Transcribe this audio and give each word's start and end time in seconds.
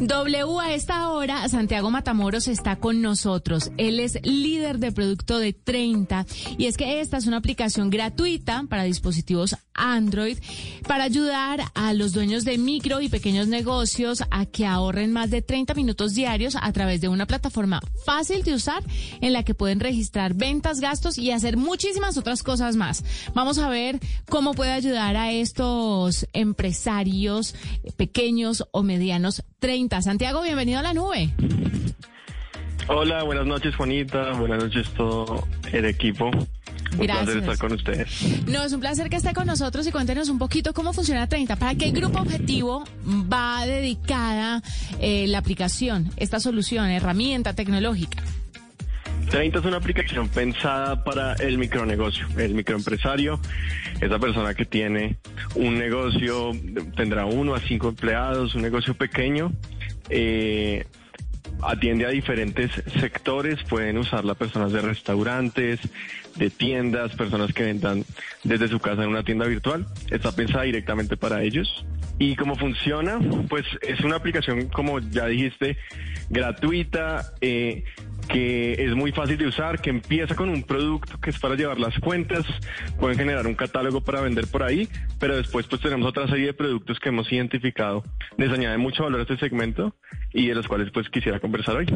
W 0.00 0.60
a 0.60 0.74
esta 0.74 1.10
hora, 1.10 1.48
Santiago 1.48 1.90
Matamoros 1.90 2.46
está 2.46 2.76
con 2.76 3.02
nosotros. 3.02 3.72
Él 3.78 3.98
es 3.98 4.18
líder 4.22 4.78
de 4.78 4.92
producto 4.92 5.40
de 5.40 5.52
30 5.52 6.24
y 6.56 6.66
es 6.66 6.76
que 6.76 7.00
esta 7.00 7.16
es 7.16 7.26
una 7.26 7.38
aplicación 7.38 7.90
gratuita 7.90 8.64
para 8.68 8.84
dispositivos 8.84 9.56
Android 9.74 10.38
para 10.86 11.04
ayudar 11.04 11.62
a 11.74 11.94
los 11.94 12.12
dueños 12.12 12.44
de 12.44 12.58
micro 12.58 13.00
y 13.00 13.08
pequeños 13.08 13.48
negocios 13.48 14.22
a 14.30 14.46
que 14.46 14.66
ahorren 14.66 15.12
más 15.12 15.30
de 15.30 15.42
30 15.42 15.74
minutos 15.74 16.14
diarios 16.14 16.56
a 16.60 16.72
través 16.72 17.00
de 17.00 17.08
una 17.08 17.26
plataforma 17.26 17.80
fácil 18.04 18.44
de 18.44 18.54
usar 18.54 18.84
en 19.20 19.32
la 19.32 19.42
que 19.42 19.54
pueden 19.54 19.80
registrar 19.80 20.34
ventas, 20.34 20.80
gastos 20.80 21.18
y 21.18 21.32
hacer 21.32 21.56
muchísimas 21.56 22.16
otras 22.16 22.44
cosas 22.44 22.76
más. 22.76 23.04
Vamos 23.34 23.58
a 23.58 23.68
ver 23.68 23.98
cómo 24.28 24.54
puede 24.54 24.72
ayudar 24.72 25.16
a 25.16 25.32
estos 25.32 26.26
empresarios 26.32 27.56
pequeños 27.96 28.64
o 28.70 28.84
medianos 28.84 29.42
30. 29.58 29.87
Santiago, 29.88 30.42
bienvenido 30.42 30.78
a 30.78 30.82
la 30.82 30.92
nube. 30.92 31.30
Hola, 32.88 33.22
buenas 33.22 33.46
noches 33.46 33.74
Juanita, 33.74 34.32
buenas 34.32 34.62
noches 34.62 34.88
todo 34.90 35.46
el 35.72 35.84
equipo. 35.86 36.26
Un 36.26 37.06
Gracias. 37.06 37.24
placer 37.24 37.36
estar 37.38 37.58
con 37.58 37.72
ustedes. 37.72 38.46
No, 38.46 38.62
es 38.62 38.72
un 38.72 38.80
placer 38.80 39.08
que 39.08 39.16
esté 39.16 39.32
con 39.32 39.46
nosotros 39.46 39.86
y 39.86 39.92
cuéntenos 39.92 40.28
un 40.28 40.38
poquito 40.38 40.72
cómo 40.72 40.92
funciona 40.92 41.26
30. 41.26 41.56
¿Para 41.56 41.74
qué 41.74 41.90
grupo 41.90 42.20
objetivo 42.20 42.84
va 43.06 43.66
dedicada 43.66 44.62
eh, 45.00 45.26
la 45.26 45.38
aplicación, 45.38 46.10
esta 46.16 46.38
solución, 46.38 46.88
herramienta 46.90 47.54
tecnológica? 47.54 48.22
30 49.30 49.58
es 49.58 49.64
una 49.66 49.76
aplicación 49.76 50.28
pensada 50.28 51.04
para 51.04 51.34
el 51.34 51.58
micronegocio, 51.58 52.26
el 52.38 52.54
microempresario, 52.54 53.38
esa 54.00 54.18
persona 54.18 54.54
que 54.54 54.64
tiene 54.64 55.18
un 55.54 55.78
negocio, 55.78 56.52
tendrá 56.96 57.26
uno 57.26 57.54
a 57.54 57.60
cinco 57.60 57.88
empleados, 57.88 58.54
un 58.54 58.62
negocio 58.62 58.94
pequeño. 58.94 59.52
Eh, 60.10 60.86
atiende 61.62 62.06
a 62.06 62.10
diferentes 62.10 62.70
sectores, 63.00 63.62
pueden 63.64 63.98
usarla 63.98 64.34
personas 64.34 64.72
de 64.72 64.80
restaurantes, 64.80 65.80
de 66.36 66.50
tiendas, 66.50 67.14
personas 67.16 67.52
que 67.52 67.64
vendan 67.64 68.04
desde 68.44 68.68
su 68.68 68.78
casa 68.78 69.02
en 69.02 69.10
una 69.10 69.24
tienda 69.24 69.46
virtual. 69.46 69.86
Está 70.10 70.32
pensada 70.32 70.64
directamente 70.64 71.16
para 71.16 71.42
ellos. 71.42 71.84
Y 72.18 72.34
cómo 72.34 72.56
funciona, 72.56 73.18
pues 73.48 73.64
es 73.82 74.00
una 74.00 74.16
aplicación, 74.16 74.68
como 74.68 74.98
ya 74.98 75.26
dijiste, 75.26 75.76
gratuita, 76.30 77.32
eh, 77.40 77.84
que 78.28 78.74
es 78.84 78.94
muy 78.94 79.10
fácil 79.12 79.38
de 79.38 79.46
usar, 79.46 79.80
que 79.80 79.90
empieza 79.90 80.34
con 80.34 80.48
un 80.48 80.62
producto 80.62 81.18
que 81.20 81.30
es 81.30 81.38
para 81.38 81.54
llevar 81.54 81.78
las 81.80 81.98
cuentas, 81.98 82.44
pueden 83.00 83.18
generar 83.18 83.46
un 83.46 83.54
catálogo 83.54 84.00
para 84.02 84.20
vender 84.20 84.46
por 84.46 84.62
ahí, 84.62 84.88
pero 85.18 85.36
después 85.36 85.66
pues 85.66 85.80
tenemos 85.80 86.06
otra 86.06 86.28
serie 86.28 86.46
de 86.46 86.52
productos 86.54 86.98
que 87.00 87.08
hemos 87.08 87.30
identificado, 87.32 88.04
les 88.36 88.50
añade 88.52 88.76
mucho 88.78 89.02
valor 89.04 89.20
a 89.20 89.22
este 89.22 89.38
segmento 89.38 89.94
y 90.32 90.48
de 90.48 90.54
los 90.54 90.68
cuales 90.68 90.90
pues 90.92 91.08
quisiera 91.08 91.40
conversar 91.40 91.76
hoy. 91.76 91.86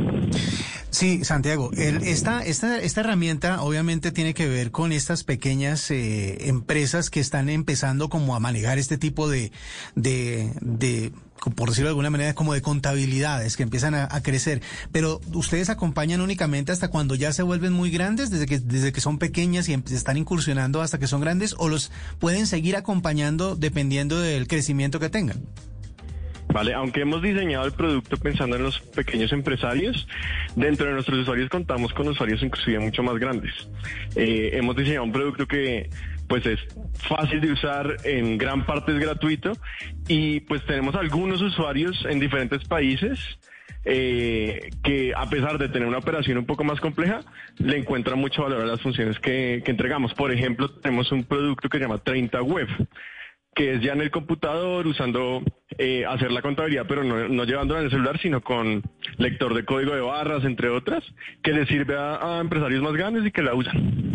Sí, 0.91 1.25
Santiago, 1.25 1.71
el- 1.77 2.03
esta, 2.03 2.43
esta, 2.45 2.79
esta 2.81 3.01
herramienta 3.01 3.63
obviamente 3.63 4.11
tiene 4.13 4.35
que 4.35 4.49
ver 4.49 4.71
con 4.71 4.93
estas 4.93 5.25
pequeñas 5.25 5.91
eh, 5.91 6.49
empresas 6.49 7.11
que 7.11 7.21
están 7.21 7.49
empezando 7.49 8.09
como 8.09 8.35
a 8.35 8.41
manejar 8.41 8.79
este 8.79 8.99
tipo 8.99 9.29
de, 9.29 9.53
de, 9.95 10.51
de, 10.61 11.13
por 11.51 11.69
decirlo 11.69 11.89
de 11.89 11.93
alguna 11.93 12.11
manera, 12.11 12.35
como 12.35 12.55
de 12.55 12.63
contabilidades 12.63 13.57
que 13.57 13.63
empiezan 13.63 13.95
a, 13.95 14.09
crecer. 14.23 14.63
Pero 14.93 15.21
ustedes 15.35 15.71
acompañan 15.71 16.21
únicamente 16.21 16.73
hasta 16.73 16.89
cuando 16.89 17.15
ya 17.15 17.33
se 17.33 17.43
vuelven 17.43 17.73
muy 17.73 17.91
grandes, 17.91 18.31
desde 18.31 18.47
que, 18.47 18.59
desde 18.61 18.93
que 18.93 19.01
son 19.01 19.19
pequeñas 19.19 19.69
y 19.69 19.73
em- 19.73 19.83
están 19.91 20.17
incursionando 20.17 20.81
hasta 20.81 20.99
que 20.99 21.07
son 21.07 21.21
grandes, 21.21 21.55
o 21.59 21.69
los 21.69 21.91
pueden 22.19 22.47
seguir 22.47 22.77
acompañando 22.77 23.57
dependiendo 23.57 24.21
del 24.21 24.47
crecimiento 24.47 25.01
que 25.01 25.09
tengan. 25.09 25.43
Vale, 26.53 26.75
aunque 26.75 27.01
hemos 27.01 27.23
diseñado 27.23 27.65
el 27.65 27.73
producto 27.73 28.19
pensando 28.19 28.57
en 28.57 28.65
los 28.65 28.79
pequeños 28.81 29.33
empresarios, 29.33 30.07
dentro 30.55 30.87
de 30.87 30.93
nuestros 30.93 31.21
usuarios 31.21 31.49
contamos 31.49 31.95
con 31.95 32.09
usuarios 32.09 32.43
inclusive 32.43 32.79
mucho 32.79 33.03
más 33.03 33.17
grandes. 33.19 33.53
Eh, 34.17 34.51
hemos 34.53 34.77
diseñado 34.77 35.05
un 35.05 35.13
producto 35.13 35.47
que 35.47 35.89
pues 36.33 36.47
es 36.47 36.61
fácil 36.95 37.43
de 37.43 37.53
usar, 37.53 37.95
en 38.05 38.39
gran 38.39 38.65
parte 38.65 38.91
es 38.91 38.99
gratuito 38.99 39.53
y 40.09 40.41
pues 40.41 40.65
tenemos 40.65 40.95
algunos 40.95 41.43
usuarios 41.43 42.07
en 42.09 42.21
diferentes 42.21 42.65
países 42.65 43.21
eh, 43.85 44.71
que 44.83 45.13
a 45.15 45.29
pesar 45.29 45.59
de 45.59 45.69
tener 45.69 45.87
una 45.87 45.99
operación 45.99 46.39
un 46.39 46.47
poco 46.47 46.65
más 46.65 46.81
compleja, 46.81 47.21
le 47.59 47.77
encuentran 47.77 48.19
mucho 48.19 48.45
valor 48.45 48.63
a 48.63 48.65
las 48.65 48.81
funciones 48.81 49.19
que, 49.19 49.63
entregamos. 49.67 50.15
Por 50.15 50.33
ejemplo, 50.33 50.71
tenemos 50.71 51.13
un 51.13 51.25
producto 51.25 51.69
que 51.69 51.77
se 51.77 51.85
llama 51.85 51.99
30 51.99 52.41
Web 52.41 52.69
que 53.55 53.75
es 53.75 53.83
ya 53.83 53.93
en 53.93 54.01
el 54.01 54.11
computador, 54.11 54.87
usando, 54.87 55.43
eh, 55.77 56.07
hacer 56.09 56.33
la 56.33 56.41
contabilidad, 56.41 56.87
pero 56.89 57.05
no, 57.05 57.45
llevándola 57.45 57.81
en 57.81 57.85
el 57.85 57.91
celular, 57.91 58.19
sino 58.23 58.41
con 58.41 58.83
lector 59.19 59.53
de 59.53 59.67
código 59.67 59.95
de 59.95 60.01
barras, 60.01 60.47
entre 60.47 60.71
otras, 60.71 61.05
que 61.43 61.53
le 61.53 61.67
sirve 61.67 61.95
a 61.99 62.39
empresarios 62.41 62.83
más 62.83 62.95
grandes 62.95 63.27
y 63.27 63.31
que 63.31 63.43
la 63.43 63.55
usan. 63.55 64.12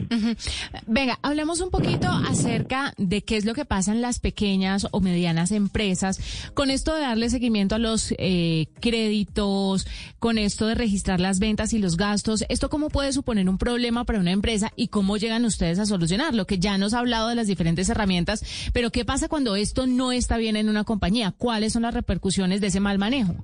Venga, 0.87 1.19
hablemos 1.21 1.61
un 1.61 1.69
poquito 1.69 2.07
acerca 2.07 2.93
de 2.97 3.23
qué 3.23 3.37
es 3.37 3.45
lo 3.45 3.53
que 3.53 3.65
pasa 3.65 3.91
en 3.91 4.01
las 4.01 4.19
pequeñas 4.19 4.87
o 4.91 4.99
medianas 5.01 5.51
empresas 5.51 6.19
con 6.53 6.69
esto 6.71 6.95
de 6.95 7.01
darle 7.01 7.29
seguimiento 7.29 7.75
a 7.75 7.79
los 7.79 8.13
eh, 8.17 8.67
créditos, 8.79 9.87
con 10.19 10.37
esto 10.37 10.67
de 10.67 10.75
registrar 10.75 11.19
las 11.19 11.39
ventas 11.39 11.73
y 11.73 11.79
los 11.79 11.97
gastos. 11.97 12.45
¿Esto 12.49 12.69
cómo 12.69 12.89
puede 12.89 13.13
suponer 13.13 13.49
un 13.49 13.57
problema 13.57 14.05
para 14.05 14.19
una 14.19 14.31
empresa 14.31 14.71
y 14.75 14.87
cómo 14.87 15.17
llegan 15.17 15.45
ustedes 15.45 15.79
a 15.79 15.85
solucionarlo? 15.85 16.45
Que 16.45 16.59
ya 16.59 16.77
nos 16.77 16.93
ha 16.93 16.99
hablado 16.99 17.29
de 17.29 17.35
las 17.35 17.47
diferentes 17.47 17.89
herramientas, 17.89 18.43
pero 18.73 18.91
¿qué 18.91 19.05
pasa 19.05 19.27
cuando 19.27 19.55
esto 19.55 19.87
no 19.87 20.11
está 20.11 20.37
bien 20.37 20.55
en 20.55 20.69
una 20.69 20.83
compañía? 20.83 21.33
¿Cuáles 21.37 21.73
son 21.73 21.83
las 21.83 21.93
repercusiones 21.93 22.61
de 22.61 22.67
ese 22.67 22.79
mal 22.79 22.97
manejo? 22.97 23.35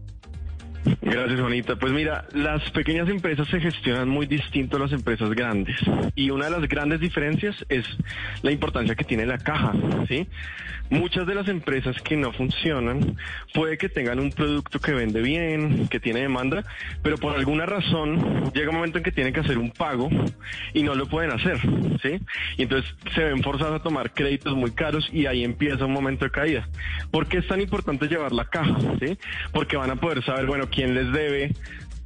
Gracias, 1.01 1.39
Juanita. 1.39 1.75
Pues 1.75 1.91
mira, 1.93 2.25
las 2.33 2.69
pequeñas 2.71 3.09
empresas 3.09 3.47
se 3.47 3.59
gestionan 3.59 4.09
muy 4.09 4.25
distinto 4.25 4.77
a 4.77 4.81
las 4.81 4.91
empresas 4.91 5.29
grandes. 5.31 5.75
Y 6.15 6.29
una 6.29 6.45
de 6.45 6.51
las 6.51 6.67
grandes 6.67 6.99
diferencias 6.99 7.55
es 7.69 7.85
la 8.41 8.51
importancia 8.51 8.95
que 8.95 9.03
tiene 9.03 9.25
la 9.25 9.37
caja, 9.37 9.73
¿sí? 10.07 10.27
Muchas 10.89 11.25
de 11.25 11.33
las 11.33 11.47
empresas 11.47 11.99
que 12.01 12.15
no 12.15 12.31
funcionan 12.33 13.17
puede 13.53 13.77
que 13.77 13.89
tengan 13.89 14.19
un 14.19 14.31
producto 14.31 14.79
que 14.79 14.93
vende 14.93 15.21
bien, 15.21 15.87
que 15.87 15.99
tiene 15.99 16.21
demanda, 16.21 16.63
pero 17.01 17.17
por 17.17 17.35
alguna 17.35 17.65
razón 17.65 18.51
llega 18.53 18.69
un 18.69 18.75
momento 18.75 18.97
en 18.97 19.03
que 19.03 19.11
tienen 19.11 19.33
que 19.33 19.39
hacer 19.39 19.57
un 19.57 19.71
pago 19.71 20.09
y 20.73 20.83
no 20.83 20.93
lo 20.93 21.07
pueden 21.07 21.31
hacer, 21.31 21.59
¿sí? 22.01 22.19
Y 22.57 22.63
entonces 22.63 22.93
se 23.15 23.23
ven 23.23 23.41
forzados 23.41 23.79
a 23.79 23.83
tomar 23.83 24.13
créditos 24.13 24.55
muy 24.55 24.71
caros 24.71 25.09
y 25.11 25.25
ahí 25.25 25.43
empieza 25.43 25.85
un 25.85 25.93
momento 25.93 26.25
de 26.25 26.31
caída. 26.31 26.67
¿Por 27.11 27.27
qué 27.27 27.37
es 27.37 27.47
tan 27.47 27.61
importante 27.61 28.07
llevar 28.07 28.31
la 28.31 28.45
caja? 28.45 28.75
¿sí? 28.99 29.17
Porque 29.51 29.77
van 29.77 29.89
a 29.89 29.95
poder 29.95 30.23
saber, 30.23 30.45
bueno, 30.45 30.69
quién 30.73 30.95
les 30.95 31.11
debe. 31.11 31.51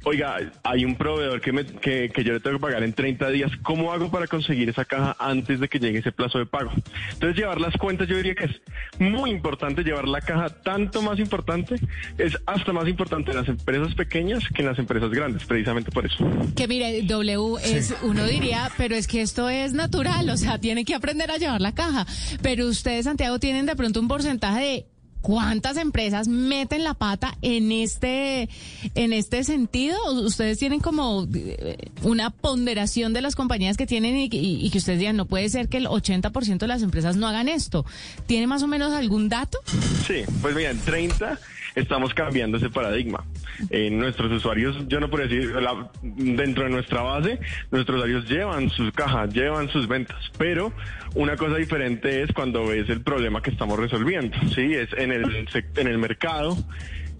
Oiga, 0.04 0.38
hay 0.62 0.84
un 0.84 0.94
proveedor 0.94 1.40
que, 1.40 1.52
me, 1.52 1.66
que, 1.66 2.08
que 2.08 2.22
yo 2.22 2.32
le 2.32 2.40
tengo 2.40 2.56
que 2.56 2.62
pagar 2.62 2.82
en 2.82 2.92
30 2.92 3.30
días. 3.30 3.50
¿Cómo 3.62 3.92
hago 3.92 4.10
para 4.10 4.26
conseguir 4.26 4.68
esa 4.68 4.84
caja 4.84 5.16
antes 5.18 5.58
de 5.58 5.68
que 5.68 5.80
llegue 5.80 5.98
ese 5.98 6.12
plazo 6.12 6.38
de 6.38 6.46
pago? 6.46 6.70
Entonces, 7.12 7.36
llevar 7.36 7.60
las 7.60 7.76
cuentas 7.76 8.06
yo 8.08 8.16
diría 8.16 8.34
que 8.34 8.44
es 8.44 8.60
muy 8.98 9.30
importante. 9.30 9.82
Llevar 9.82 10.06
la 10.06 10.20
caja 10.20 10.50
tanto 10.50 11.02
más 11.02 11.18
importante, 11.18 11.74
es 12.16 12.38
hasta 12.46 12.72
más 12.72 12.86
importante 12.88 13.32
en 13.32 13.38
las 13.38 13.48
empresas 13.48 13.94
pequeñas 13.94 14.44
que 14.54 14.62
en 14.62 14.68
las 14.68 14.78
empresas 14.78 15.10
grandes, 15.10 15.44
precisamente 15.44 15.90
por 15.90 16.06
eso. 16.06 16.24
Que 16.56 16.68
mire, 16.68 17.02
W 17.02 17.56
es, 17.64 17.94
uno 18.02 18.24
diría, 18.24 18.70
pero 18.78 18.94
es 18.94 19.08
que 19.08 19.20
esto 19.20 19.50
es 19.50 19.72
natural, 19.72 20.30
o 20.30 20.36
sea, 20.36 20.58
tiene 20.58 20.84
que 20.84 20.94
aprender 20.94 21.30
a 21.30 21.38
llevar 21.38 21.60
la 21.60 21.74
caja. 21.74 22.06
Pero 22.40 22.66
ustedes, 22.66 23.04
Santiago, 23.04 23.38
tienen 23.40 23.66
de 23.66 23.74
pronto 23.74 24.00
un 24.00 24.08
porcentaje 24.08 24.60
de 24.60 24.86
cuántas 25.20 25.76
empresas 25.76 26.28
meten 26.28 26.84
la 26.84 26.94
pata 26.94 27.36
en 27.42 27.72
este, 27.72 28.48
en 28.94 29.12
este 29.12 29.44
sentido. 29.44 29.96
Ustedes 30.22 30.58
tienen 30.58 30.80
como 30.80 31.26
eh, 31.34 31.90
una 32.02 32.30
ponderación 32.30 33.12
de 33.12 33.22
las 33.22 33.36
compañías 33.36 33.76
que 33.76 33.86
tienen 33.86 34.16
y, 34.16 34.70
que 34.70 34.78
ustedes 34.78 34.98
digan, 34.98 35.16
no 35.16 35.26
puede 35.26 35.48
ser 35.48 35.68
que 35.68 35.78
el 35.78 35.86
80% 35.86 36.58
de 36.58 36.66
las 36.66 36.82
empresas 36.82 37.16
no 37.16 37.26
hagan 37.26 37.48
esto. 37.48 37.84
¿Tiene 38.26 38.46
más 38.46 38.62
o 38.62 38.66
menos 38.66 38.92
algún 38.92 39.28
dato? 39.28 39.58
Sí, 40.06 40.22
pues 40.40 40.54
mira, 40.54 40.70
en 40.70 40.80
30 40.80 41.38
estamos 41.78 42.14
cambiando 42.14 42.56
ese 42.58 42.70
paradigma. 42.70 43.24
Eh, 43.70 43.90
nuestros 43.90 44.30
usuarios, 44.32 44.76
yo 44.88 45.00
no 45.00 45.08
puedo 45.10 45.26
decir, 45.26 45.50
la- 45.54 45.90
dentro 46.02 46.64
de 46.64 46.70
nuestra 46.70 47.02
base, 47.02 47.38
nuestros 47.70 47.96
usuarios 47.96 48.28
llevan 48.28 48.70
sus 48.70 48.92
cajas, 48.92 49.32
llevan 49.32 49.68
sus 49.70 49.88
ventas, 49.88 50.16
pero 50.38 50.72
una 51.14 51.36
cosa 51.36 51.56
diferente 51.56 52.22
es 52.22 52.32
cuando 52.32 52.66
ves 52.66 52.88
el 52.88 53.00
problema 53.02 53.42
que 53.42 53.50
estamos 53.50 53.78
resolviendo, 53.78 54.36
¿sí? 54.54 54.74
Es 54.74 54.92
en 54.96 55.12
el, 55.12 55.46
en 55.76 55.86
el 55.86 55.98
mercado. 55.98 56.56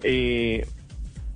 Eh, 0.03 0.67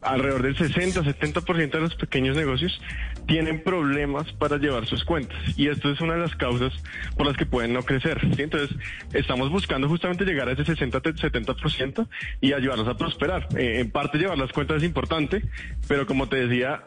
alrededor 0.03 0.43
del 0.43 0.57
60-70% 0.57 1.71
de 1.71 1.81
los 1.81 1.95
pequeños 1.95 2.37
negocios 2.37 2.81
tienen 3.27 3.63
problemas 3.63 4.33
para 4.33 4.57
llevar 4.57 4.87
sus 4.87 5.05
cuentas 5.05 5.39
y 5.57 5.69
esto 5.69 5.91
es 5.91 6.01
una 6.01 6.15
de 6.15 6.21
las 6.21 6.35
causas 6.37 6.73
por 7.17 7.27
las 7.27 7.37
que 7.37 7.47
pueden 7.47 7.73
no 7.73 7.83
crecer. 7.83 8.19
Entonces, 8.39 8.77
estamos 9.13 9.51
buscando 9.51 9.89
justamente 9.89 10.25
llegar 10.25 10.49
a 10.49 10.53
ese 10.53 10.65
60-70% 10.65 12.09
y 12.41 12.53
ayudarlos 12.53 12.89
a 12.89 12.97
prosperar. 12.97 13.49
Eh, 13.57 13.81
en 13.81 13.91
parte 13.91 14.19
llevar 14.19 14.39
las 14.39 14.53
cuentas 14.53 14.79
es 14.79 14.85
importante, 14.85 15.43
pero 15.89 16.07
como 16.07 16.29
te 16.29 16.47
decía, 16.47 16.85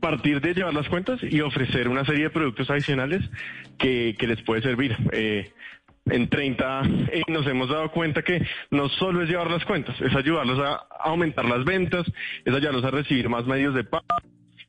partir 0.00 0.40
de 0.40 0.54
llevar 0.54 0.74
las 0.74 0.88
cuentas 0.88 1.20
y 1.22 1.40
ofrecer 1.40 1.88
una 1.88 2.04
serie 2.04 2.24
de 2.24 2.30
productos 2.30 2.70
adicionales 2.70 3.22
que, 3.78 4.16
que 4.18 4.26
les 4.26 4.42
puede 4.42 4.62
servir. 4.62 4.96
Eh, 5.12 5.50
en 6.06 6.28
30 6.28 6.82
eh, 7.12 7.22
nos 7.28 7.46
hemos 7.46 7.68
dado 7.68 7.90
cuenta 7.90 8.22
que 8.22 8.44
no 8.70 8.88
solo 8.88 9.22
es 9.22 9.28
llevar 9.28 9.50
las 9.50 9.64
cuentas, 9.64 10.00
es 10.00 10.14
ayudarlos 10.16 10.58
a 10.58 10.86
aumentar 11.04 11.44
las 11.44 11.64
ventas, 11.64 12.10
es 12.44 12.54
ayudarlos 12.54 12.84
a 12.84 12.90
recibir 12.90 13.28
más 13.28 13.46
medios 13.46 13.74
de 13.74 13.84
pago 13.84 14.04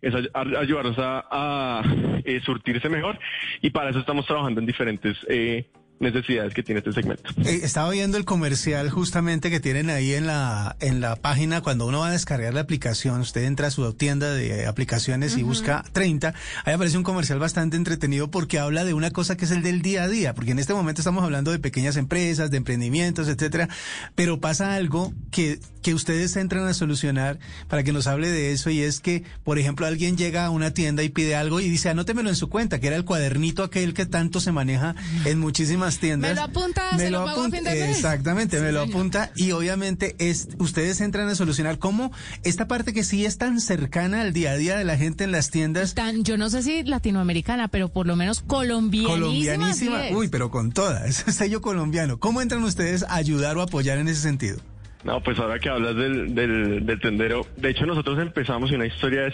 es 0.02 0.14
ayudarlos 0.34 0.96
a, 0.98 1.84
eh, 2.26 2.40
surtirse 2.44 2.90
mejor. 2.90 3.20
Y 3.62 3.70
para 3.70 3.90
eso 3.92 4.00
estamos 4.00 4.26
trabajando 4.26 4.60
en 4.60 4.66
diferentes 4.66 5.18
eh, 5.30 5.66
necesidades 6.02 6.54
que 6.54 6.64
tiene 6.64 6.80
este 6.80 6.92
segmento. 6.92 7.32
Eh, 7.46 7.62
estaba 7.64 7.90
viendo 7.92 8.18
el 8.18 8.26
comercial 8.26 8.90
justamente 8.90 9.50
que 9.50 9.60
tienen 9.60 9.90
ahí 9.90 10.14
en 10.14 10.28
la, 10.28 10.76
en 10.80 11.00
la 11.00 11.16
página 11.16 11.62
cuando 11.62 11.86
uno 11.86 12.00
va 12.00 12.08
a 12.08 12.12
descargar 12.12 12.54
la 12.54 12.62
aplicación, 12.62 13.22
usted 13.22 13.44
entra 13.44 13.68
a 13.68 13.72
su 13.72 13.92
tienda 13.94 14.34
de 14.34 14.66
aplicaciones 14.66 15.38
y 15.38 15.44
busca 15.44 15.84
30, 15.94 16.34
ahí 16.66 16.74
aparece 16.74 16.98
un 16.98 17.04
comercial 17.04 17.40
bastante 17.40 17.78
entretenido 17.78 18.30
porque 18.32 18.60
habla 18.60 18.84
de 18.84 18.94
una 18.94 19.12
cosa 19.12 19.38
que 19.38 19.46
es 19.46 19.52
el 19.52 19.62
del 19.62 19.82
día 19.82 20.04
a 20.04 20.08
día, 20.08 20.34
porque 20.34 20.52
en 20.52 20.60
este 20.60 20.74
momento 20.74 21.02
estamos 21.02 21.24
hablando 21.24 21.52
de 21.52 21.60
pequeñas 21.60 21.98
empresas, 21.98 22.52
de 22.52 22.58
emprendimientos, 22.58 23.28
etcétera, 23.28 23.70
pero 24.16 24.40
pasa 24.40 24.76
algo 24.76 25.14
que, 25.32 25.60
que 25.82 25.94
ustedes 25.94 26.36
entran 26.36 26.68
a 26.68 26.74
solucionar 26.74 27.40
para 27.68 27.84
que 27.84 27.94
nos 27.94 28.08
hable 28.08 28.30
de 28.30 28.52
eso 28.52 28.70
y 28.70 28.82
es 28.82 29.00
que, 29.00 29.24
por 29.44 29.60
ejemplo, 29.60 29.86
alguien 29.86 30.18
llega 30.18 30.46
a 30.46 30.50
una 30.50 30.74
tienda 30.74 31.04
y 31.04 31.10
pide 31.10 31.36
algo 31.36 31.60
y 31.60 31.70
dice, 31.70 31.90
anótemelo 31.90 32.30
en 32.30 32.36
su 32.36 32.50
cuenta, 32.50 32.80
que 32.80 32.88
era 32.88 32.96
el 32.96 33.06
cuadernito 33.06 33.64
aquel 33.64 33.94
que 33.94 34.06
tanto 34.06 34.40
se 34.40 34.52
maneja 34.52 34.96
en 35.26 35.40
muchísimas 35.40 35.91
tiendas. 36.00 36.32
Me 36.32 36.36
lo 36.36 36.42
apunta, 36.44 36.92
me 36.98 37.10
lo, 37.10 37.28
apunta, 37.28 37.74
Exactamente, 37.74 38.60
me 38.60 38.72
lo 38.72 38.82
apunta 38.82 39.32
y 39.36 39.52
obviamente 39.52 40.16
es, 40.20 40.50
ustedes 40.60 41.02
entran 41.02 41.28
a 41.30 41.36
solucionar 41.36 41.80
cómo 41.80 42.12
esta 42.44 42.68
parte 42.68 42.94
que 42.94 43.04
sí 43.04 43.26
es 43.26 43.38
tan 43.38 43.60
cercana 43.60 44.22
al 44.22 44.34
día 44.34 44.52
a 44.52 44.58
día 44.58 44.78
de 44.78 44.84
la 44.84 44.98
gente 44.98 45.24
en 45.24 45.32
las 45.32 45.50
tiendas. 45.50 45.94
Tan, 45.94 46.24
yo 46.24 46.38
no 46.38 46.50
sé 46.50 46.64
si 46.64 46.84
latinoamericana, 46.84 47.68
pero 47.68 47.90
por 47.90 48.08
lo 48.08 48.16
menos 48.16 48.42
colombianísima. 48.42 49.14
Colombianísima, 49.14 50.02
uy, 50.12 50.28
pero 50.28 50.50
con 50.52 50.72
toda, 50.72 51.06
ese 51.08 51.32
sello 51.32 51.62
colombiano. 51.62 52.20
¿Cómo 52.20 52.42
entran 52.42 52.64
ustedes 52.64 53.04
a 53.04 53.16
ayudar 53.16 53.58
o 53.58 53.62
apoyar 53.62 53.98
en 53.98 54.08
ese 54.08 54.22
sentido? 54.22 54.60
No, 55.04 55.22
pues 55.22 55.40
ahora 55.40 55.58
que 55.58 55.70
hablas 55.70 55.96
del, 55.96 56.36
del, 56.36 56.86
del 56.86 57.00
tendero, 57.00 57.48
de 57.58 57.72
hecho 57.72 57.86
nosotros 57.88 58.20
empezamos 58.20 58.72
y 58.72 58.76
una 58.76 58.86
historia 58.86 59.28
es 59.28 59.34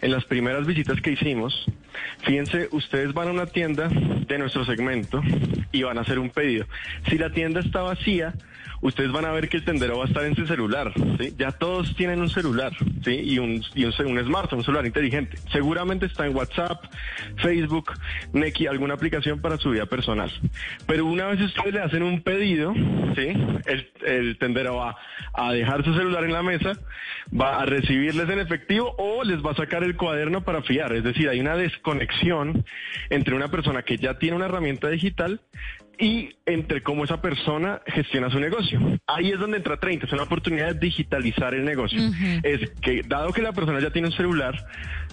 en 0.00 0.10
las 0.10 0.24
primeras 0.24 0.66
visitas 0.66 1.00
que 1.00 1.12
hicimos, 1.12 1.66
fíjense, 2.24 2.68
ustedes 2.72 3.12
van 3.12 3.28
a 3.28 3.30
una 3.32 3.46
tienda 3.46 3.88
de 3.88 4.38
nuestro 4.38 4.64
segmento 4.64 5.20
y 5.72 5.82
van 5.82 5.98
a 5.98 6.02
hacer 6.02 6.18
un 6.18 6.30
pedido. 6.30 6.66
Si 7.08 7.18
la 7.18 7.30
tienda 7.30 7.60
está 7.60 7.82
vacía, 7.82 8.34
ustedes 8.82 9.10
van 9.12 9.24
a 9.24 9.32
ver 9.32 9.48
que 9.48 9.56
el 9.56 9.64
tendero 9.64 9.98
va 9.98 10.04
a 10.04 10.08
estar 10.08 10.24
en 10.24 10.36
su 10.36 10.46
celular. 10.46 10.92
Ya 11.38 11.52
todos 11.52 11.94
tienen 11.96 12.20
un 12.20 12.28
celular, 12.28 12.72
¿sí? 13.04 13.12
Y 13.12 13.38
un, 13.38 13.62
y 13.74 13.84
un, 13.84 13.92
un 14.06 14.24
smartphone, 14.24 14.58
un 14.58 14.64
celular 14.64 14.84
inteligente. 14.84 15.38
Seguramente 15.50 16.06
está 16.06 16.26
en 16.26 16.36
WhatsApp, 16.36 16.84
Facebook, 17.36 17.92
Neki, 18.32 18.66
alguna 18.66 18.94
aplicación 18.94 19.40
para 19.40 19.56
su 19.56 19.70
vida 19.70 19.86
personal. 19.86 20.30
Pero 20.86 21.06
una 21.06 21.26
vez 21.26 21.40
ustedes 21.40 21.72
le 21.72 21.80
hacen 21.80 22.02
un 22.02 22.20
pedido, 22.22 22.74
¿sí? 23.16 23.32
El, 23.66 23.90
el 24.04 24.38
tendero 24.38 24.76
va 24.76 24.96
a 25.32 25.52
dejar 25.52 25.84
su 25.84 25.94
celular 25.94 26.24
en 26.24 26.32
la 26.32 26.42
mesa, 26.42 26.72
va 27.32 27.60
a 27.60 27.66
recibirles 27.66 28.28
en 28.28 28.40
efectivo 28.40 28.94
o 28.98 29.24
les 29.24 29.42
va 29.44 29.52
a 29.52 29.54
sacar 29.54 29.84
el 29.84 29.96
cuaderno 29.96 30.42
para 30.42 30.62
fiar. 30.62 30.92
Es 30.92 31.04
decir, 31.04 31.28
hay 31.28 31.40
una 31.40 31.56
desconexión 31.56 32.64
entre 33.10 33.34
una 33.34 33.48
persona 33.48 33.82
que 33.82 33.96
ya 33.96 34.18
tiene 34.18 34.36
una 34.36 34.46
herramienta 34.46 34.88
digital 34.88 35.40
y 35.98 36.30
entre 36.46 36.82
cómo 36.82 37.04
esa 37.04 37.20
persona 37.20 37.80
gestiona 37.86 38.30
su 38.30 38.40
negocio. 38.40 38.80
Ahí 39.06 39.30
es 39.30 39.38
donde 39.38 39.58
entra 39.58 39.78
30, 39.78 40.06
es 40.06 40.12
una 40.12 40.24
oportunidad 40.24 40.74
de 40.74 40.80
digitalizar 40.80 41.54
el 41.54 41.64
negocio. 41.64 42.00
Es 42.42 42.70
que 42.80 43.02
dado 43.06 43.32
que 43.32 43.42
la 43.42 43.52
persona 43.52 43.80
ya 43.80 43.90
tiene 43.90 44.08
un 44.08 44.14
celular 44.14 44.54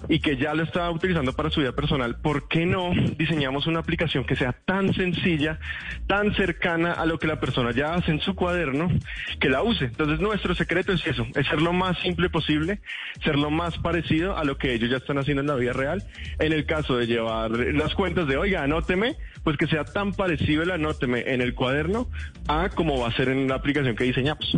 y 0.07 0.19
que 0.19 0.38
ya 0.38 0.54
lo 0.54 0.63
está 0.63 0.90
utilizando 0.90 1.34
para 1.34 1.50
su 1.50 1.60
vida 1.60 1.74
personal, 1.74 2.16
¿por 2.16 2.48
qué 2.48 2.66
no 2.66 2.92
diseñamos 3.18 3.68
una 3.68 3.80
aplicación 3.80 4.25
que 4.25 4.36
sea 4.36 4.54
tan 4.54 4.94
sencilla, 4.94 5.60
tan 6.07 6.34
cercana 6.36 6.94
a 6.94 7.06
lo 7.06 7.19
que 7.19 7.28
la 7.28 7.40
persona 7.40 7.72
ya 7.72 7.96
hace 7.96 8.12
en 8.12 8.22
su 8.22 8.36
cuaderno, 8.36 8.90
que 9.40 9.50
la 9.50 9.63
use? 9.63 9.86
Entonces 9.86 10.19
nuestro 10.19 10.56
secreto 10.56 10.94
es 10.94 11.06
eso, 11.06 11.25
es 11.36 11.48
ser 11.48 11.62
lo 11.62 11.74
más 11.74 11.98
simple 12.00 12.30
posible, 12.30 12.80
ser 13.24 13.38
lo 13.38 13.50
más 13.50 13.78
parecido 13.78 14.38
a 14.38 14.44
lo 14.44 14.57
que 14.57 14.74
ellos 14.74 14.90
ya 14.90 14.98
están 14.98 15.18
haciendo 15.18 15.42
en 15.42 15.48
la 15.48 15.56
vida 15.56 15.74
real. 15.74 16.04
En 16.40 16.54
el 16.54 16.66
caso 16.66 16.95
de 16.95 17.07
llevar 17.07 17.52
las 17.52 17.94
cuentas 17.95 18.28
de, 18.28 18.38
oiga, 18.38 18.63
anóteme, 18.63 19.18
pues 19.44 19.57
que 19.57 19.68
sea 19.68 19.84
tan 19.84 20.13
parecido 20.13 20.63
el 20.63 20.72
anóteme 20.72 21.24
en 21.34 21.42
el 21.42 21.54
cuaderno 21.56 22.10
a 22.48 22.69
como 22.69 23.00
va 23.00 23.07
a 23.07 23.16
ser 23.16 23.30
en 23.30 23.48
la 23.48 23.56
aplicación 23.56 23.95
que 23.95 24.04
diseñamos. 24.06 24.56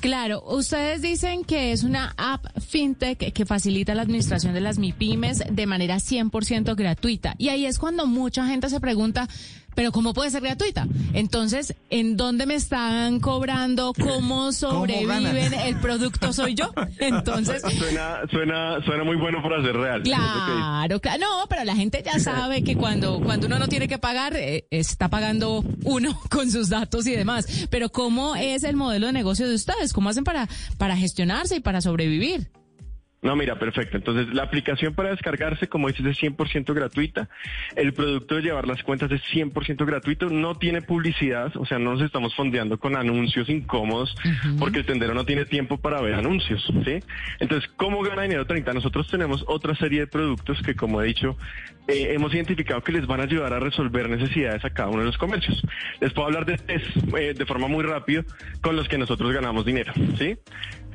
Claro, 0.00 0.42
ustedes 0.46 1.02
dicen 1.02 1.44
que 1.44 1.72
es 1.72 1.82
una 1.82 2.12
app 2.16 2.44
fintech 2.60 3.32
que 3.32 3.46
facilita 3.46 3.94
la 3.94 4.02
administración 4.02 4.52
de 4.52 4.60
las 4.60 4.78
MIPIMES 4.84 5.44
de 5.50 5.66
manera 5.66 5.96
100% 5.96 6.76
gratuita. 6.76 7.34
Y 7.38 7.48
ahí 7.48 7.64
es 7.64 7.78
cuando 7.78 8.06
mucha 8.06 8.46
gente 8.46 8.68
se 8.68 8.80
pregunta, 8.80 9.28
pero 9.74 9.92
¿cómo 9.92 10.12
puede 10.12 10.30
ser 10.30 10.42
gratuita? 10.42 10.86
Entonces, 11.14 11.74
¿en 11.88 12.18
dónde 12.18 12.44
me 12.44 12.54
están 12.54 13.18
cobrando? 13.18 13.94
¿Cómo 13.94 14.52
sobreviven? 14.52 15.54
¿El 15.54 15.76
producto 15.80 16.34
soy 16.34 16.54
yo? 16.54 16.70
Entonces... 16.98 17.62
Suena, 17.62 18.20
suena, 18.30 18.84
suena 18.84 19.04
muy 19.04 19.16
bueno 19.16 19.42
para 19.42 19.62
ser 19.62 19.74
real. 19.74 20.02
Claro, 20.02 21.00
claro. 21.00 21.18
No, 21.18 21.46
pero 21.48 21.64
la 21.64 21.74
gente 21.74 22.02
ya 22.04 22.18
sabe 22.18 22.62
que 22.62 22.76
cuando, 22.76 23.20
cuando 23.20 23.46
uno 23.46 23.58
no 23.58 23.68
tiene 23.68 23.88
que 23.88 23.98
pagar, 23.98 24.36
eh, 24.36 24.66
está 24.70 25.08
pagando 25.08 25.64
uno 25.84 26.20
con 26.30 26.50
sus 26.50 26.68
datos 26.68 27.06
y 27.06 27.12
demás. 27.12 27.68
Pero 27.70 27.88
¿cómo 27.88 28.36
es 28.36 28.64
el 28.64 28.76
modelo 28.76 29.06
de 29.06 29.14
negocio 29.14 29.48
de 29.48 29.54
ustedes? 29.54 29.94
¿Cómo 29.94 30.10
hacen 30.10 30.24
para, 30.24 30.46
para 30.76 30.94
gestionarse 30.94 31.56
y 31.56 31.60
para 31.60 31.80
sobrevivir? 31.80 32.50
No, 33.24 33.34
mira, 33.36 33.58
perfecto. 33.58 33.96
Entonces, 33.96 34.34
la 34.34 34.42
aplicación 34.42 34.92
para 34.92 35.08
descargarse, 35.08 35.66
como 35.66 35.88
dices, 35.88 36.04
es 36.04 36.22
100% 36.22 36.74
gratuita. 36.74 37.30
El 37.74 37.94
producto 37.94 38.34
de 38.34 38.42
llevar 38.42 38.68
las 38.68 38.82
cuentas 38.82 39.10
es 39.12 39.22
100% 39.32 39.86
gratuito. 39.86 40.28
No 40.28 40.56
tiene 40.56 40.82
publicidad, 40.82 41.50
o 41.56 41.64
sea, 41.64 41.78
no 41.78 41.92
nos 41.92 42.02
estamos 42.02 42.34
fondeando 42.34 42.78
con 42.78 42.96
anuncios 42.96 43.48
incómodos 43.48 44.14
porque 44.58 44.80
el 44.80 44.84
tendero 44.84 45.14
no 45.14 45.24
tiene 45.24 45.46
tiempo 45.46 45.78
para 45.78 46.02
ver 46.02 46.14
anuncios, 46.14 46.70
¿sí? 46.84 46.98
Entonces, 47.40 47.70
¿cómo 47.76 48.02
gana 48.02 48.22
dinero 48.22 48.46
30? 48.46 48.74
Nosotros 48.74 49.08
tenemos 49.10 49.42
otra 49.48 49.74
serie 49.74 50.00
de 50.00 50.06
productos 50.06 50.60
que, 50.60 50.74
como 50.74 51.00
he 51.00 51.06
dicho, 51.06 51.38
eh, 51.88 52.12
hemos 52.14 52.34
identificado 52.34 52.82
que 52.82 52.92
les 52.92 53.06
van 53.06 53.20
a 53.20 53.24
ayudar 53.24 53.54
a 53.54 53.58
resolver 53.58 54.08
necesidades 54.10 54.62
a 54.66 54.70
cada 54.70 54.90
uno 54.90 55.00
de 55.00 55.06
los 55.06 55.16
comercios. 55.16 55.62
Les 55.98 56.12
puedo 56.12 56.26
hablar 56.26 56.44
de 56.44 56.58
tres 56.58 56.82
eh, 57.18 57.32
de 57.32 57.46
forma 57.46 57.68
muy 57.68 57.84
rápida 57.84 58.22
con 58.60 58.76
los 58.76 58.86
que 58.86 58.98
nosotros 58.98 59.32
ganamos 59.32 59.64
dinero, 59.64 59.94
¿sí? 60.18 60.36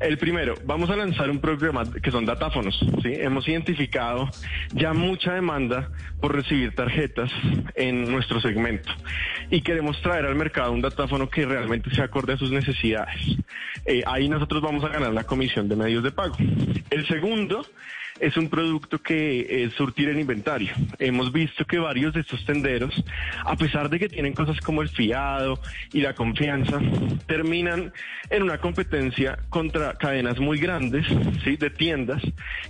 El 0.00 0.16
primero, 0.16 0.54
vamos 0.64 0.88
a 0.88 0.96
lanzar 0.96 1.30
un 1.30 1.40
programa 1.40 1.84
que 2.02 2.10
son 2.10 2.24
datáfonos. 2.24 2.78
¿sí? 3.02 3.12
Hemos 3.12 3.46
identificado 3.46 4.30
ya 4.72 4.94
mucha 4.94 5.34
demanda 5.34 5.90
por 6.20 6.34
recibir 6.34 6.74
tarjetas 6.74 7.30
en 7.74 8.10
nuestro 8.10 8.40
segmento 8.40 8.90
y 9.50 9.60
queremos 9.60 10.00
traer 10.00 10.24
al 10.24 10.36
mercado 10.36 10.72
un 10.72 10.80
datáfono 10.80 11.28
que 11.28 11.44
realmente 11.44 11.90
se 11.94 12.00
acorde 12.00 12.32
a 12.32 12.38
sus 12.38 12.50
necesidades. 12.50 13.20
Eh, 13.84 14.02
ahí 14.06 14.28
nosotros 14.30 14.62
vamos 14.62 14.82
a 14.84 14.88
ganar 14.88 15.12
la 15.12 15.24
comisión 15.24 15.68
de 15.68 15.76
medios 15.76 16.02
de 16.02 16.12
pago. 16.12 16.36
El 16.88 17.06
segundo 17.06 17.66
es 18.20 18.36
un 18.36 18.48
producto 18.48 19.00
que 19.00 19.64
es 19.64 19.72
surtir 19.74 20.08
el 20.08 20.20
inventario. 20.20 20.72
Hemos 20.98 21.32
visto 21.32 21.64
que 21.64 21.78
varios 21.78 22.14
de 22.14 22.20
estos 22.20 22.44
tenderos, 22.44 22.94
a 23.44 23.56
pesar 23.56 23.88
de 23.88 23.98
que 23.98 24.08
tienen 24.08 24.34
cosas 24.34 24.60
como 24.60 24.82
el 24.82 24.88
fiado 24.88 25.58
y 25.92 26.00
la 26.00 26.14
confianza, 26.14 26.78
terminan 27.26 27.92
en 28.28 28.42
una 28.42 28.58
competencia 28.58 29.38
contra 29.48 29.94
cadenas 29.94 30.38
muy 30.38 30.58
grandes, 30.58 31.06
¿sí? 31.44 31.56
De 31.56 31.70
tiendas 31.70 32.22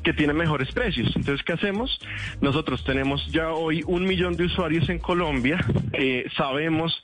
que 0.03 0.13
tienen 0.13 0.37
mejores 0.37 0.71
precios. 0.73 1.09
Entonces, 1.17 1.45
¿qué 1.45 1.53
hacemos? 1.53 1.99
Nosotros 2.41 2.85
tenemos 2.85 3.27
ya 3.33 3.51
hoy 3.51 3.83
un 3.87 4.05
millón 4.05 4.37
de 4.37 4.45
usuarios 4.45 4.89
en 4.89 4.99
Colombia, 4.99 5.59
eh, 5.93 6.27
sabemos 6.37 7.03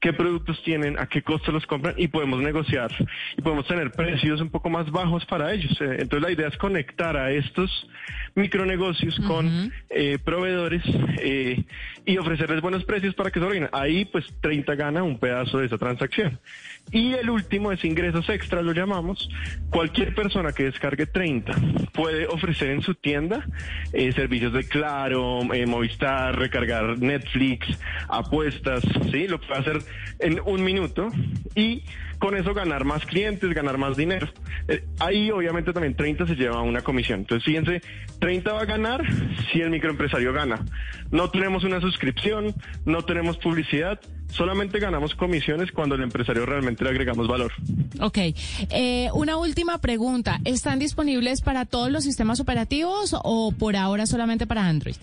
qué 0.00 0.12
productos 0.12 0.62
tienen, 0.62 0.98
a 0.98 1.06
qué 1.06 1.22
costo 1.22 1.52
los 1.52 1.66
compran 1.66 1.94
y 1.96 2.08
podemos 2.08 2.40
negociar 2.40 2.90
y 3.36 3.42
podemos 3.42 3.66
tener 3.66 3.90
precios 3.92 4.40
un 4.40 4.50
poco 4.50 4.70
más 4.70 4.90
bajos 4.90 5.24
para 5.26 5.52
ellos. 5.52 5.72
Eh, 5.80 5.96
entonces 6.00 6.22
la 6.22 6.30
idea 6.30 6.48
es 6.48 6.56
conectar 6.56 7.16
a 7.16 7.30
estos 7.30 7.88
micronegocios 8.36 9.18
con 9.26 9.72
eh, 9.88 10.18
proveedores 10.22 10.82
eh, 11.18 11.64
y 12.04 12.18
ofrecerles 12.18 12.60
buenos 12.60 12.84
precios 12.84 13.14
para 13.14 13.30
que 13.30 13.40
se 13.40 13.46
orinen. 13.46 13.68
Ahí 13.72 14.04
pues 14.04 14.26
30 14.42 14.74
gana 14.76 15.02
un 15.02 15.18
pedazo 15.18 15.58
de 15.58 15.66
esa 15.66 15.78
transacción. 15.78 16.38
Y 16.92 17.14
el 17.14 17.30
último 17.30 17.72
es 17.72 17.84
ingresos 17.84 18.28
extra, 18.28 18.62
lo 18.62 18.72
llamamos. 18.72 19.28
Cualquier 19.70 20.14
persona 20.14 20.52
que 20.52 20.64
descargue 20.64 21.06
30 21.06 21.52
puede 21.92 22.26
ofrecer 22.26 22.70
en 22.70 22.82
su 22.82 22.94
tienda 22.94 23.44
eh, 23.92 24.12
servicios 24.12 24.52
de 24.52 24.64
Claro, 24.68 25.40
eh, 25.52 25.66
Movistar, 25.66 26.38
recargar 26.38 26.98
Netflix, 26.98 27.66
apuestas, 28.08 28.82
¿sí? 29.10 29.26
Lo 29.26 29.40
puede 29.40 29.60
hacer 29.60 29.78
en 30.20 30.40
un 30.44 30.62
minuto 30.62 31.08
y 31.54 31.82
con 32.18 32.36
eso 32.36 32.54
ganar 32.54 32.84
más 32.84 33.04
clientes, 33.06 33.52
ganar 33.52 33.78
más 33.78 33.96
dinero. 33.96 34.28
Eh, 34.68 34.84
ahí 34.98 35.30
obviamente 35.30 35.72
también 35.72 35.94
30 35.94 36.26
se 36.26 36.34
lleva 36.34 36.62
una 36.62 36.82
comisión. 36.82 37.20
Entonces 37.20 37.44
fíjense, 37.44 37.82
30 38.18 38.52
va 38.52 38.62
a 38.62 38.64
ganar 38.64 39.02
si 39.52 39.60
el 39.60 39.70
microempresario 39.70 40.32
gana. 40.32 40.64
No 41.10 41.30
tenemos 41.30 41.64
una 41.64 41.80
suscripción, 41.80 42.54
no 42.84 43.02
tenemos 43.02 43.36
publicidad, 43.38 44.00
solamente 44.28 44.78
ganamos 44.78 45.14
comisiones 45.14 45.72
cuando 45.72 45.94
el 45.94 46.02
empresario 46.02 46.46
realmente 46.46 46.84
le 46.84 46.90
agregamos 46.90 47.28
valor. 47.28 47.52
Ok. 48.00 48.18
Eh, 48.70 49.08
una 49.14 49.36
última 49.36 49.78
pregunta. 49.78 50.40
¿Están 50.44 50.78
disponibles 50.78 51.40
para 51.40 51.64
todos 51.64 51.90
los 51.90 52.04
sistemas 52.04 52.40
operativos 52.40 53.14
o 53.22 53.52
por 53.52 53.76
ahora 53.76 54.06
solamente 54.06 54.46
para 54.46 54.66
Android? 54.66 54.96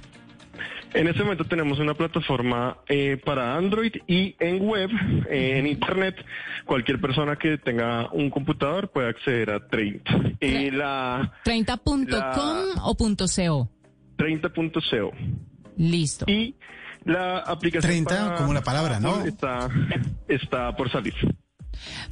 En 0.93 1.07
este 1.07 1.23
momento 1.23 1.45
tenemos 1.45 1.79
una 1.79 1.95
plataforma 1.95 2.77
eh, 2.87 3.19
para 3.23 3.55
Android 3.55 3.93
y 4.07 4.35
en 4.39 4.61
web, 4.61 4.91
eh, 5.29 5.57
en 5.57 5.65
Internet, 5.65 6.23
cualquier 6.65 7.01
persona 7.01 7.35
que 7.35 7.57
tenga 7.57 8.11
un 8.11 8.29
computador 8.29 8.91
puede 8.91 9.09
acceder 9.09 9.49
a 9.49 9.67
30. 9.67 10.11
Eh, 10.39 10.71
la 10.71 11.33
30.com 11.45 12.83
o 12.83 12.95
.co. 12.95 13.69
30.co. 14.17 15.11
Listo. 15.77 16.25
Y 16.27 16.55
la 17.05 17.39
aplicación 17.39 18.05
30 18.05 18.09
para 18.09 18.35
como 18.37 18.53
la 18.53 18.61
palabra, 18.61 18.99
¿no? 18.99 19.25
Está, 19.25 19.69
está 20.27 20.75
por 20.75 20.91
salir. 20.91 21.15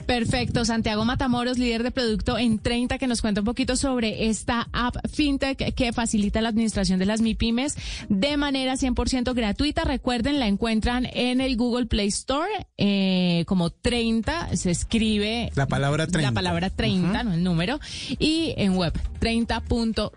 Perfecto. 0.06 0.66
Santiago 0.66 1.06
Matamoros, 1.06 1.58
líder 1.58 1.84
de 1.84 1.92
producto 1.92 2.38
en 2.38 2.60
30, 2.60 2.98
que 2.98 3.08
nos 3.08 3.22
cuenta 3.22 3.42
un 3.42 3.46
poquito 3.46 3.76
sobre 3.76 4.28
esta 4.28 4.68
app 4.72 4.96
FinTech 5.12 5.74
que 5.74 5.94
facilita 5.94 6.42
la 6.42 6.50
administración 6.50 7.00
de 7.00 7.06
las 7.06 7.22
MIPIMES 7.22 7.76
de 8.10 8.38
manera 8.38 8.74
100% 8.74 9.34
gratuita. 9.34 9.84
Recuerden, 9.84 10.40
la 10.40 10.48
encuentran 10.48 11.08
en 11.14 11.42
el 11.42 11.58
Google 11.58 11.86
Play 11.86 12.08
Store 12.08 12.52
eh, 12.78 13.44
como 13.48 13.70
30, 13.70 14.56
se 14.56 14.72
escribe 14.72 15.52
La 15.56 15.68
palabra 15.68 16.08
30. 16.08 16.30
La 16.30 16.34
palabra 16.34 16.70
30, 16.70 17.24
no 17.24 17.34
el 17.34 17.44
número, 17.44 17.80
y 18.20 18.54
en 18.58 18.76
web 18.76 18.94
30.co. 19.20 20.12